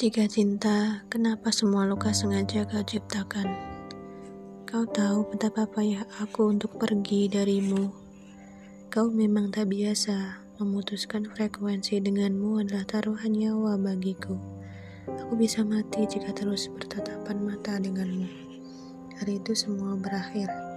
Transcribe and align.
Jika 0.00 0.24
cinta, 0.32 1.04
kenapa 1.12 1.52
semua 1.52 1.84
luka 1.84 2.08
sengaja 2.16 2.64
kau 2.64 2.80
ciptakan? 2.80 3.52
Kau 4.64 4.88
tahu 4.88 5.28
betapa 5.28 5.68
payah 5.68 6.08
aku 6.24 6.56
untuk 6.56 6.80
pergi 6.80 7.28
darimu. 7.28 7.92
Kau 8.88 9.12
memang 9.12 9.52
tak 9.52 9.68
biasa, 9.68 10.40
memutuskan 10.56 11.28
frekuensi 11.28 12.00
denganmu 12.00 12.64
adalah 12.64 12.88
taruhan 12.88 13.36
nyawa 13.36 13.76
bagiku. 13.76 14.40
Aku 15.04 15.36
bisa 15.36 15.68
mati 15.68 16.08
jika 16.08 16.32
terus 16.32 16.72
bertatapan 16.72 17.36
mata 17.44 17.76
denganmu. 17.76 18.24
Hari 19.20 19.36
itu 19.36 19.52
semua 19.52 20.00
berakhir. 20.00 20.69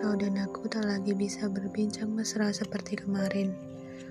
Kau 0.00 0.16
dan 0.16 0.40
aku 0.40 0.66
tak 0.66 0.88
lagi 0.88 1.12
bisa 1.12 1.46
berbincang 1.46 2.10
mesra 2.10 2.48
seperti 2.50 2.98
kemarin. 2.98 3.52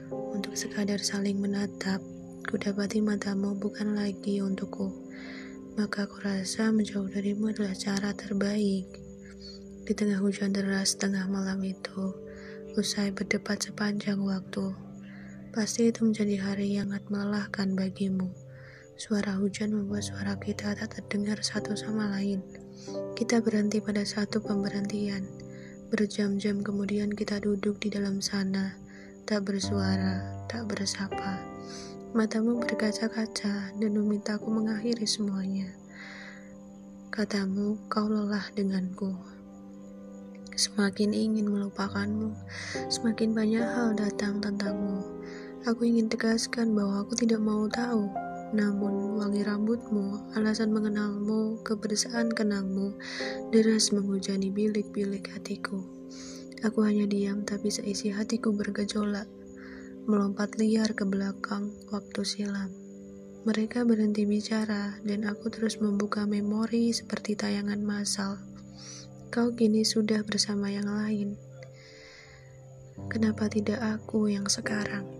Untuk 0.10 0.54
sekadar 0.54 1.02
saling 1.02 1.42
menatap, 1.42 2.02
Ku 2.50 2.58
dapati 2.58 2.98
matamu 2.98 3.54
bukan 3.54 3.94
lagi 3.94 4.42
untukku, 4.42 4.90
maka 5.78 6.10
aku 6.10 6.18
rasa 6.26 6.74
menjauh 6.74 7.06
darimu 7.06 7.54
adalah 7.54 7.78
cara 7.78 8.10
terbaik. 8.10 8.90
Di 9.86 9.94
tengah 9.94 10.18
hujan 10.18 10.50
deras 10.50 10.98
tengah 10.98 11.30
malam 11.30 11.62
itu, 11.62 12.10
usai 12.74 13.14
berdebat 13.14 13.62
sepanjang 13.62 14.18
waktu, 14.26 14.72
pasti 15.54 15.94
itu 15.94 16.10
menjadi 16.10 16.42
hari 16.42 16.74
yang 16.74 16.90
sangat 16.90 17.06
melelahkan 17.14 17.78
bagimu. 17.78 18.34
Suara 18.98 19.38
hujan 19.38 19.70
membuat 19.70 20.10
suara 20.10 20.34
kita 20.40 20.74
tak 20.74 20.90
terdengar 20.96 21.46
satu 21.46 21.78
sama 21.78 22.10
lain. 22.18 22.42
Kita 23.14 23.46
berhenti 23.46 23.78
pada 23.78 24.02
satu 24.02 24.42
pemberhentian. 24.42 25.22
Berjam-jam 25.90 26.62
kemudian 26.62 27.10
kita 27.10 27.42
duduk 27.42 27.82
di 27.82 27.90
dalam 27.90 28.22
sana, 28.22 28.78
tak 29.26 29.50
bersuara, 29.50 30.46
tak 30.46 30.70
bersapa. 30.70 31.42
Matamu 32.14 32.62
berkaca-kaca 32.62 33.74
dan 33.74 33.92
memintaku 33.98 34.54
mengakhiri 34.54 35.10
semuanya. 35.10 35.74
Katamu, 37.10 37.82
kau 37.90 38.06
lelah 38.06 38.54
denganku. 38.54 39.18
Semakin 40.54 41.10
ingin 41.10 41.50
melupakanmu, 41.50 42.38
semakin 42.94 43.34
banyak 43.34 43.66
hal 43.66 43.98
datang 43.98 44.38
tentangmu. 44.38 45.02
Aku 45.66 45.90
ingin 45.90 46.06
tegaskan 46.06 46.78
bahwa 46.78 47.02
aku 47.02 47.18
tidak 47.18 47.42
mau 47.42 47.66
tahu. 47.66 48.29
Namun, 48.50 49.22
wangi 49.22 49.46
rambutmu, 49.46 50.34
alasan 50.34 50.74
mengenalmu, 50.74 51.62
kebersihan 51.62 52.34
kenangmu, 52.34 52.98
deras 53.54 53.94
menghujani 53.94 54.50
bilik-bilik 54.50 55.30
hatiku. 55.30 55.86
Aku 56.66 56.84
hanya 56.84 57.06
diam, 57.06 57.46
tapi 57.46 57.70
seisi 57.70 58.10
hatiku 58.10 58.52
bergejolak 58.52 59.30
melompat 60.10 60.58
liar 60.58 60.90
ke 60.98 61.06
belakang 61.06 61.70
waktu 61.94 62.26
silam. 62.26 62.74
Mereka 63.46 63.86
berhenti 63.86 64.26
bicara, 64.26 64.98
dan 65.06 65.30
aku 65.30 65.54
terus 65.54 65.78
membuka 65.78 66.26
memori 66.26 66.90
seperti 66.90 67.38
tayangan 67.38 67.80
massal. 67.86 68.42
Kau 69.30 69.54
kini 69.54 69.86
sudah 69.86 70.26
bersama 70.26 70.74
yang 70.74 70.90
lain. 70.90 71.38
Kenapa 73.06 73.46
tidak 73.48 73.80
aku 73.80 74.34
yang 74.34 74.50
sekarang? 74.50 75.19